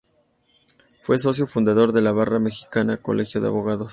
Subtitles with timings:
[0.97, 3.89] Fue socio fundador de la Barra Mexicana, Colegio de Abogados.